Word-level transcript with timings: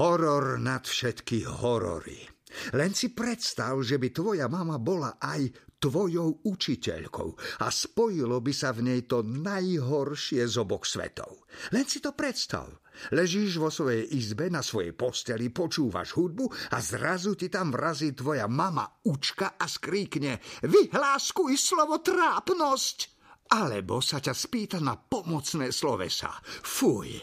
Horor 0.00 0.56
nad 0.56 0.88
všetky 0.88 1.44
horory. 1.44 2.24
Len 2.72 2.96
si 2.96 3.12
predstav, 3.12 3.76
že 3.84 4.00
by 4.00 4.08
tvoja 4.08 4.48
mama 4.48 4.80
bola 4.80 5.20
aj 5.20 5.52
tvojou 5.76 6.40
učiteľkou 6.40 7.60
a 7.60 7.68
spojilo 7.68 8.40
by 8.40 8.48
sa 8.48 8.72
v 8.72 8.80
nej 8.88 9.04
to 9.04 9.20
najhoršie 9.20 10.40
z 10.48 10.56
oboch 10.56 10.88
svetov. 10.88 11.44
Len 11.76 11.84
si 11.84 12.00
to 12.00 12.16
predstav. 12.16 12.80
Ležíš 13.12 13.60
vo 13.60 13.68
svojej 13.68 14.08
izbe 14.16 14.48
na 14.48 14.64
svojej 14.64 14.96
posteli, 14.96 15.52
počúvaš 15.52 16.16
hudbu 16.16 16.48
a 16.72 16.80
zrazu 16.80 17.36
ti 17.36 17.52
tam 17.52 17.68
vrazí 17.68 18.16
tvoja 18.16 18.48
mama 18.48 18.88
učka 19.04 19.60
a 19.60 19.68
skríkne 19.68 20.40
Vyhláskuj 20.64 21.60
slovo 21.60 22.00
trápnosť! 22.00 23.19
Alebo 23.50 23.98
sa 23.98 24.22
ťa 24.22 24.30
spýta 24.30 24.78
na 24.78 24.94
pomocné 24.94 25.74
slovesa. 25.74 26.30
Fuj. 26.62 27.18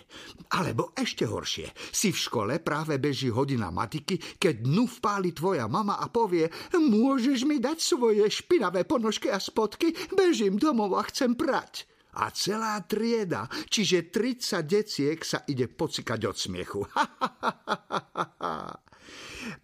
Alebo 0.59 0.91
ešte 0.91 1.23
horšie. 1.23 1.71
Si 1.95 2.11
v 2.11 2.19
škole, 2.19 2.59
práve 2.59 2.99
beží 2.99 3.31
hodina 3.31 3.71
matiky, 3.71 4.19
keď 4.35 4.59
dnu 4.59 4.91
vpáli 4.99 5.31
tvoja 5.31 5.71
mama 5.71 5.95
a 5.95 6.11
povie 6.11 6.51
môžeš 6.75 7.47
mi 7.47 7.63
dať 7.63 7.79
svoje 7.79 8.27
špinavé 8.27 8.83
ponožky 8.83 9.31
a 9.31 9.39
spodky? 9.39 9.95
Bežím 10.11 10.59
domov 10.59 10.99
a 10.99 11.07
chcem 11.07 11.31
prať. 11.31 11.87
A 12.17 12.33
celá 12.33 12.81
trieda, 12.83 13.45
čiže 13.69 14.09
30 14.09 14.65
deciek 14.65 15.21
sa 15.21 15.45
ide 15.47 15.69
pocikať 15.69 16.19
od 16.25 16.35
smiechu. 16.35 16.81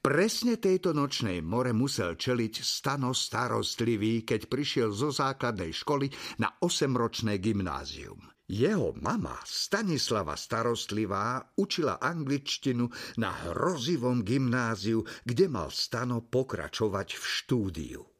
Presne 0.03 0.59
tejto 0.59 0.91
nočnej 0.91 1.39
more 1.39 1.71
musel 1.71 2.19
čeliť 2.19 2.59
Stano 2.59 3.15
starostlivý, 3.15 4.27
keď 4.27 4.51
prišiel 4.51 4.91
zo 4.91 5.15
základnej 5.15 5.71
školy 5.71 6.11
na 6.43 6.59
osemročné 6.59 7.39
gymnázium. 7.39 8.19
Jeho 8.43 8.91
mama, 8.99 9.39
Stanislava 9.47 10.35
Starostlivá, 10.35 11.55
učila 11.55 12.03
angličtinu 12.03 12.91
na 13.15 13.31
hrozivom 13.31 14.27
gymnáziu, 14.27 15.07
kde 15.23 15.47
mal 15.47 15.71
Stano 15.71 16.19
pokračovať 16.19 17.07
v 17.15 17.23
štúdiu. 17.23 18.12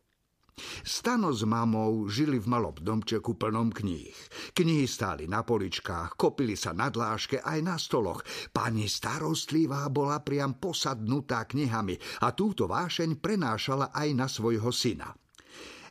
Stano 0.85 1.33
s 1.33 1.41
mamou 1.43 2.05
žili 2.05 2.37
v 2.37 2.45
malom 2.45 2.77
domčeku 2.77 3.33
plnom 3.33 3.73
kníh. 3.73 4.13
Knihy 4.53 4.85
stáli 4.85 5.25
na 5.25 5.41
poličkách, 5.41 6.13
kopili 6.13 6.53
sa 6.53 6.77
na 6.77 6.93
dláške 6.93 7.41
aj 7.41 7.59
na 7.65 7.75
stoloch. 7.81 8.21
Pani 8.53 8.85
starostlivá 8.85 9.89
bola 9.89 10.21
priam 10.21 10.57
posadnutá 10.61 11.49
knihami 11.49 11.97
a 12.21 12.31
túto 12.37 12.69
vášeň 12.69 13.17
prenášala 13.17 13.89
aj 13.89 14.09
na 14.13 14.27
svojho 14.29 14.69
syna. 14.69 15.09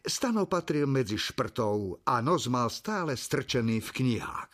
Stano 0.02 0.50
patril 0.50 0.90
medzi 0.90 1.14
šprtov 1.14 2.02
a 2.02 2.18
nos 2.18 2.50
mal 2.50 2.66
stále 2.70 3.14
strčený 3.14 3.78
v 3.78 3.90
knihách. 3.90 4.50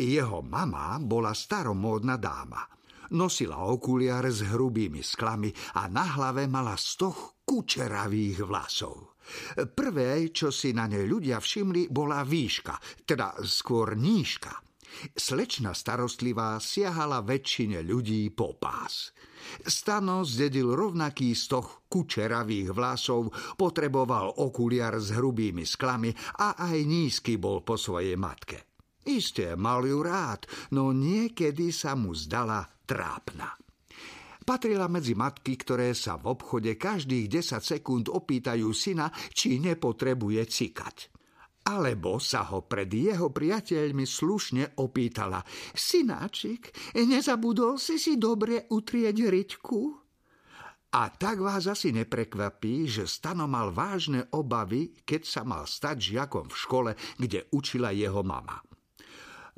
Jeho 0.00 0.40
mama 0.40 0.96
bola 0.96 1.36
staromódna 1.36 2.16
dáma. 2.16 2.64
Nosila 3.12 3.68
okuliare 3.68 4.28
s 4.28 4.44
hrubými 4.44 5.00
sklami 5.00 5.48
a 5.80 5.88
na 5.88 6.04
hlave 6.16 6.44
mala 6.44 6.76
stoch 6.76 7.40
kučeravých 7.44 8.44
vlasov. 8.44 9.17
Prvé, 9.74 10.28
čo 10.32 10.48
si 10.52 10.72
na 10.72 10.88
nej 10.88 11.04
ľudia 11.04 11.40
všimli, 11.42 11.92
bola 11.92 12.24
výška, 12.24 13.04
teda 13.04 13.40
skôr 13.44 13.94
nížka. 13.98 14.52
Slečna 15.14 15.76
starostlivá 15.76 16.56
siahala 16.58 17.20
väčšine 17.20 17.84
ľudí 17.84 18.32
po 18.32 18.56
pás. 18.56 19.12
Stano 19.62 20.24
zdedil 20.24 20.74
rovnaký 20.74 21.36
stoch 21.36 21.86
kučeravých 21.86 22.72
vlasov, 22.74 23.30
potreboval 23.54 24.40
okuliar 24.42 24.96
s 24.98 25.14
hrubými 25.14 25.62
sklami 25.62 26.10
a 26.42 26.58
aj 26.58 26.78
nízky 26.84 27.36
bol 27.36 27.62
po 27.62 27.76
svojej 27.78 28.16
matke. 28.16 28.80
Isté, 29.08 29.56
mal 29.56 29.88
ju 29.88 30.04
rád, 30.04 30.44
no 30.76 30.92
niekedy 30.92 31.72
sa 31.72 31.96
mu 31.96 32.12
zdala 32.12 32.60
trápna. 32.84 33.56
Patrila 34.48 34.88
medzi 34.88 35.12
matky, 35.12 35.60
ktoré 35.60 35.92
sa 35.92 36.16
v 36.16 36.32
obchode 36.32 36.72
každých 36.80 37.28
10 37.44 37.60
sekúnd 37.60 38.08
opýtajú 38.08 38.72
syna, 38.72 39.12
či 39.28 39.60
nepotrebuje 39.60 40.40
cikať. 40.48 40.96
Alebo 41.68 42.16
sa 42.16 42.48
ho 42.48 42.64
pred 42.64 42.88
jeho 42.88 43.28
priateľmi 43.28 44.08
slušne 44.08 44.80
opýtala. 44.80 45.44
Synáčik, 45.76 46.72
nezabudol 46.96 47.76
si 47.76 48.00
si 48.00 48.16
dobre 48.16 48.64
utrieť 48.72 49.16
ryťku? 49.28 49.80
A 50.96 51.12
tak 51.12 51.44
vás 51.44 51.68
asi 51.68 51.92
neprekvapí, 51.92 52.88
že 52.88 53.04
Stano 53.04 53.44
mal 53.44 53.68
vážne 53.68 54.32
obavy, 54.32 54.96
keď 55.04 55.28
sa 55.28 55.44
mal 55.44 55.68
stať 55.68 56.16
žiakom 56.16 56.48
v 56.48 56.56
škole, 56.56 56.90
kde 57.20 57.52
učila 57.52 57.92
jeho 57.92 58.24
mama. 58.24 58.64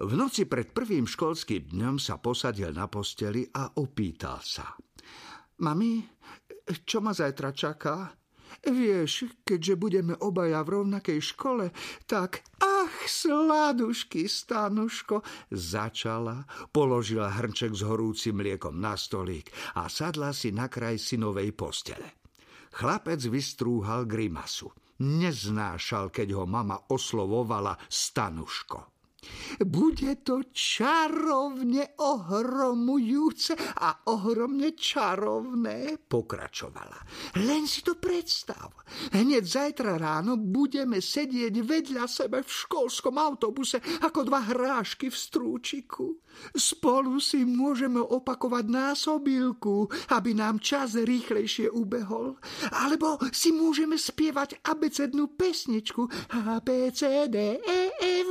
V 0.00 0.16
noci 0.16 0.48
pred 0.48 0.72
prvým 0.72 1.04
školským 1.04 1.76
dňom 1.76 2.00
sa 2.00 2.16
posadil 2.16 2.72
na 2.72 2.88
posteli 2.88 3.44
a 3.44 3.68
opýtal 3.76 4.40
sa. 4.40 4.72
Mami, 5.60 6.00
čo 6.88 7.04
ma 7.04 7.12
zajtra 7.12 7.52
čaká? 7.52 8.08
Vieš, 8.64 9.44
keďže 9.44 9.74
budeme 9.76 10.16
obaja 10.24 10.64
v 10.64 10.80
rovnakej 10.80 11.20
škole, 11.20 11.68
tak 12.08 12.40
ach, 12.64 12.96
sladušky, 13.04 14.24
stanuško, 14.24 15.20
začala, 15.52 16.48
položila 16.72 17.28
hrnček 17.36 17.76
s 17.76 17.84
horúcim 17.84 18.40
mliekom 18.40 18.80
na 18.80 18.96
stolík 18.96 19.52
a 19.76 19.92
sadla 19.92 20.32
si 20.32 20.48
na 20.48 20.72
kraj 20.72 20.96
synovej 20.96 21.52
postele. 21.52 22.24
Chlapec 22.72 23.20
vystrúhal 23.28 24.08
grimasu. 24.08 24.72
Neznášal, 25.04 26.08
keď 26.08 26.40
ho 26.40 26.44
mama 26.48 26.88
oslovovala 26.88 27.76
stanuško. 27.88 28.99
Bude 29.60 30.24
to 30.24 30.48
čarovne 30.48 32.00
ohromujúce 32.00 33.52
a 33.76 34.08
ohromne 34.08 34.72
čarovné, 34.72 36.00
pokračovala. 36.08 36.98
Len 37.44 37.68
si 37.68 37.84
to 37.84 38.00
predstav. 38.00 38.72
Hneď 39.12 39.44
zajtra 39.44 40.00
ráno 40.00 40.40
budeme 40.40 41.04
sedieť 41.04 41.54
vedľa 41.60 42.04
sebe 42.08 42.40
v 42.40 42.48
školskom 42.48 43.20
autobuse 43.20 43.80
ako 44.00 44.24
dva 44.24 44.40
hrášky 44.48 45.12
v 45.12 45.16
strúčiku. 45.16 46.06
Spolu 46.56 47.20
si 47.20 47.44
môžeme 47.44 48.00
opakovať 48.00 48.64
násobilku, 48.70 49.90
aby 50.14 50.32
nám 50.32 50.62
čas 50.62 50.96
rýchlejšie 50.96 51.68
ubehol. 51.68 52.38
Alebo 52.72 53.20
si 53.34 53.52
môžeme 53.52 54.00
spievať 54.00 54.64
abecednú 54.64 55.36
pesničku 55.36 56.08
A, 56.32 56.62
B, 56.64 56.88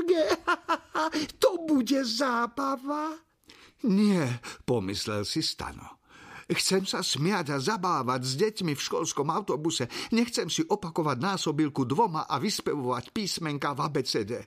G. 0.10 0.18
To 1.42 1.70
bude 1.70 2.02
zábava. 2.02 3.14
Nie, 3.86 4.42
pomyslel 4.66 5.24
si 5.24 5.46
Stano. 5.46 6.02
Chcem 6.50 6.82
sa 6.90 7.06
smiať 7.06 7.54
a 7.54 7.58
zabávať 7.62 8.22
s 8.26 8.34
deťmi 8.42 8.74
v 8.74 8.82
školskom 8.82 9.30
autobuse. 9.30 9.86
Nechcem 10.18 10.50
si 10.50 10.66
opakovať 10.66 11.18
násobilku 11.22 11.86
dvoma 11.86 12.26
a 12.26 12.42
vyspevovať 12.42 13.14
písmenka 13.14 13.78
v 13.78 13.80
abecede. 13.86 14.40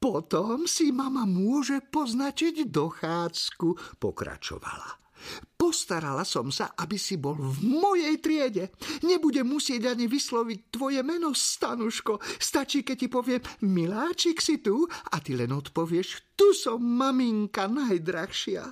Potom 0.00 0.64
si 0.64 0.96
mama 0.96 1.28
môže 1.28 1.84
poznačiť 1.84 2.72
dochádzku, 2.72 4.00
pokračovala. 4.00 4.88
Postarala 5.66 6.22
som 6.22 6.54
sa, 6.54 6.78
aby 6.78 6.94
si 6.94 7.18
bol 7.18 7.34
v 7.34 7.58
mojej 7.66 8.22
triede. 8.22 8.70
Nebudem 9.02 9.50
musieť 9.50 9.90
ani 9.90 10.06
vysloviť 10.06 10.70
tvoje 10.70 11.02
meno, 11.02 11.34
Stanuško. 11.34 12.22
Stačí, 12.38 12.86
keď 12.86 12.94
ti 12.94 13.08
poviem, 13.10 13.42
miláčik 13.66 14.38
si 14.38 14.62
tu 14.62 14.86
a 14.86 15.18
ty 15.18 15.34
len 15.34 15.50
odpovieš, 15.50 16.38
tu 16.38 16.54
som 16.54 16.78
maminka 16.78 17.66
najdrahšia. 17.66 18.62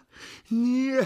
Nie, 0.55 1.03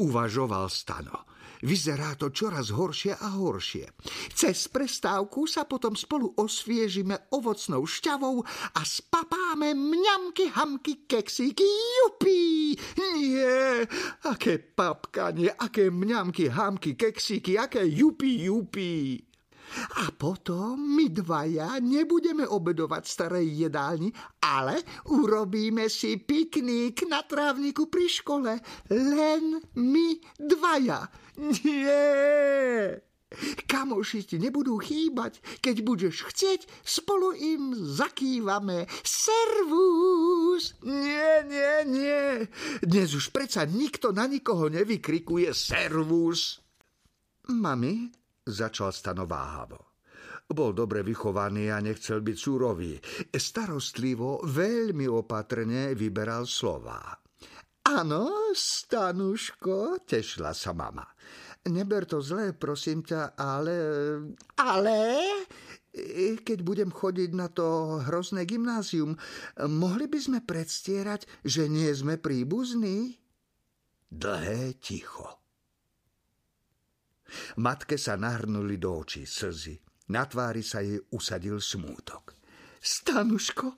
uvažoval 0.00 0.72
Stano. 0.72 1.28
Vyzerá 1.62 2.18
to 2.18 2.34
čoraz 2.34 2.74
horšie 2.74 3.14
a 3.14 3.38
horšie. 3.38 3.86
Cez 4.34 4.66
prestávku 4.66 5.46
sa 5.46 5.62
potom 5.62 5.94
spolu 5.94 6.34
osviežime 6.34 7.30
ovocnou 7.30 7.86
šťavou 7.86 8.42
a 8.74 8.80
spapáme 8.82 9.70
mňamky, 9.70 10.50
hamky, 10.58 11.06
keksíky. 11.06 11.62
Jupí! 11.62 12.74
Nie! 12.98 13.86
Aké 14.26 14.58
papkanie, 14.58 15.54
aké 15.54 15.86
mňamky, 15.86 16.50
hamky, 16.50 16.98
keksíky, 16.98 17.54
aké 17.54 17.86
jupí, 17.86 18.42
jupí! 18.42 19.22
A 20.02 20.12
potom 20.12 20.76
my 20.76 21.08
dvaja 21.08 21.80
nebudeme 21.80 22.44
obedovať 22.44 23.08
starej 23.08 23.46
jedálni, 23.66 24.12
ale 24.44 24.84
urobíme 25.08 25.88
si 25.88 26.20
pikník 26.20 27.08
na 27.08 27.24
trávniku 27.24 27.88
pri 27.88 28.06
škole. 28.10 28.52
Len 28.92 29.64
my 29.78 30.06
dvaja. 30.36 31.08
Nie! 31.38 33.00
Kamoši 33.64 34.28
ti 34.28 34.36
nebudú 34.36 34.76
chýbať. 34.76 35.40
Keď 35.64 35.76
budeš 35.80 36.28
chcieť, 36.28 36.68
spolu 36.84 37.32
im 37.32 37.72
zakývame. 37.72 38.84
Servus! 39.00 40.76
Nie, 40.84 41.40
nie, 41.48 41.74
nie. 41.88 42.24
Dnes 42.84 43.16
už 43.16 43.32
predsa 43.32 43.64
nikto 43.64 44.12
na 44.12 44.28
nikoho 44.28 44.68
nevykrikuje 44.68 45.48
servus. 45.56 46.60
Mami, 47.48 48.12
začal 48.44 48.92
stanováhavo. 48.92 49.96
Bol 50.52 50.76
dobre 50.76 51.00
vychovaný 51.00 51.72
a 51.72 51.80
nechcel 51.80 52.20
byť 52.20 52.36
súrový. 52.36 53.00
Starostlivo, 53.32 54.44
veľmi 54.44 55.08
opatrne 55.08 55.96
vyberal 55.96 56.44
slová. 56.44 57.21
Áno, 57.92 58.52
Stanuško, 58.56 60.00
tešila 60.08 60.56
sa 60.56 60.72
mama. 60.72 61.04
Neber 61.68 62.08
to 62.08 62.24
zlé, 62.24 62.56
prosím 62.56 63.04
ťa, 63.04 63.36
ale... 63.36 63.76
Ale? 64.56 64.98
Keď 66.40 66.58
budem 66.64 66.88
chodiť 66.88 67.36
na 67.36 67.52
to 67.52 68.00
hrozné 68.08 68.48
gymnázium, 68.48 69.12
mohli 69.68 70.08
by 70.08 70.18
sme 70.24 70.40
predstierať, 70.40 71.28
že 71.44 71.68
nie 71.68 71.92
sme 71.92 72.16
príbuzní? 72.16 73.20
Dlhé 74.08 74.80
ticho. 74.80 75.44
Matke 77.60 78.00
sa 78.00 78.16
nahrnuli 78.16 78.80
do 78.80 79.04
očí 79.04 79.28
slzy. 79.28 79.76
Na 80.16 80.24
tvári 80.24 80.64
sa 80.64 80.80
jej 80.80 80.96
usadil 81.12 81.60
smútok. 81.60 82.40
Stanuško, 82.80 83.76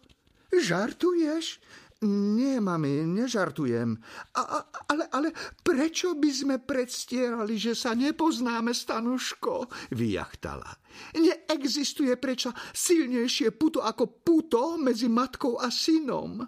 žartuješ? 0.54 1.58
Nie, 2.02 2.58
mami, 2.58 3.06
nežartujem. 3.06 3.94
A, 4.34 4.42
a, 4.42 4.58
ale, 4.90 5.04
ale 5.14 5.28
prečo 5.62 6.18
by 6.18 6.30
sme 6.34 6.56
predstierali, 6.58 7.54
že 7.54 7.78
sa 7.78 7.94
nepoznáme, 7.94 8.74
Stanuško? 8.74 9.70
Vyjachtala. 9.94 10.68
Neexistuje 11.14 12.18
prečo 12.18 12.50
silnejšie 12.74 13.54
puto 13.54 13.78
ako 13.80 14.20
puto 14.26 14.74
medzi 14.74 15.06
matkou 15.06 15.56
a 15.62 15.70
synom. 15.70 16.42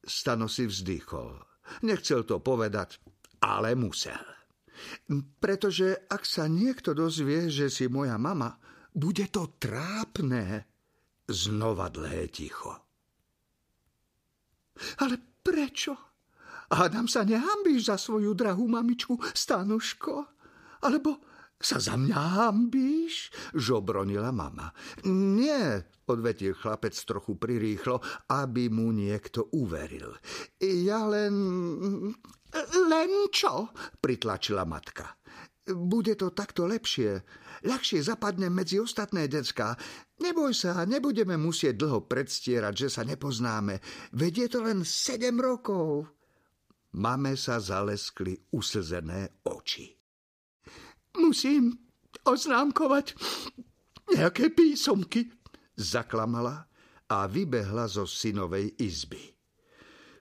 Stano 0.00 0.48
si 0.48 0.64
vzdychol. 0.64 1.44
Nechcel 1.84 2.24
to 2.24 2.40
povedať, 2.40 3.02
ale 3.42 3.74
musel. 3.74 4.22
Pretože 5.40 6.08
ak 6.08 6.22
sa 6.24 6.46
niekto 6.46 6.92
dozvie, 6.92 7.48
že 7.52 7.72
si 7.72 7.88
moja 7.88 8.16
mama, 8.16 8.54
bude 8.92 9.28
to 9.28 9.56
trápne. 9.60 10.64
Znova 11.26 11.90
dlhé 11.90 12.30
ticho. 12.30 12.85
Ale 15.00 15.18
prečo? 15.42 15.94
Hádam 16.66 17.06
sa 17.06 17.22
nehambíš 17.22 17.90
za 17.90 17.96
svoju 17.96 18.34
drahú 18.34 18.66
mamičku, 18.66 19.14
Stanuško? 19.34 20.14
Alebo 20.82 21.22
sa 21.56 21.80
za 21.80 21.96
mňa 21.96 22.20
hambíš? 22.36 23.32
Žobronila 23.56 24.28
mama. 24.28 24.74
Nie, 25.08 25.88
odvetil 26.04 26.52
chlapec 26.52 26.92
trochu 26.92 27.38
prirýchlo, 27.40 28.02
aby 28.28 28.68
mu 28.68 28.92
niekto 28.92 29.48
uveril. 29.56 30.12
Ja 30.60 31.08
len... 31.08 31.34
Len 32.86 33.10
čo? 33.32 33.72
Pritlačila 34.00 34.68
matka. 34.68 35.16
Bude 35.66 36.14
to 36.14 36.30
takto 36.30 36.70
lepšie. 36.70 37.26
Ľahšie 37.66 37.98
zapadne 37.98 38.46
medzi 38.46 38.78
ostatné 38.78 39.26
decka. 39.26 39.74
Neboj 40.22 40.54
sa, 40.54 40.86
nebudeme 40.86 41.34
musieť 41.34 41.74
dlho 41.82 42.06
predstierať, 42.06 42.86
že 42.86 42.88
sa 42.94 43.02
nepoznáme. 43.02 43.82
Veď 44.14 44.46
je 44.46 44.48
to 44.54 44.60
len 44.62 44.86
sedem 44.86 45.42
rokov. 45.42 46.06
Mame 46.94 47.34
sa 47.34 47.58
zaleskli 47.58 48.38
uslzené 48.54 49.42
oči. 49.42 49.90
Musím 51.18 51.74
oznámkovať 52.22 53.18
nejaké 54.14 54.54
písomky, 54.54 55.34
zaklamala 55.74 56.70
a 57.10 57.26
vybehla 57.26 57.90
zo 57.90 58.06
synovej 58.06 58.70
izby. 58.78 59.34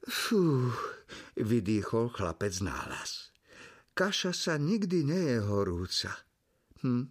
Fú, 0.10 0.74
vydýchol 1.38 2.10
chlapec 2.10 2.54
náhlas 2.66 3.35
kaša 3.96 4.36
sa 4.36 4.54
nikdy 4.60 5.08
nie 5.08 5.24
je 5.32 5.40
horúca. 5.48 6.12
Hm. 6.84 7.08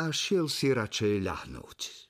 A 0.00 0.04
šiel 0.08 0.48
si 0.48 0.72
radšej 0.72 1.20
ľahnúť. 1.20 2.07